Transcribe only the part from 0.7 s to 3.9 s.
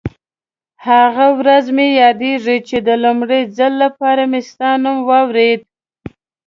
هغه ورځ مې یادېږي چې د لومړي ځل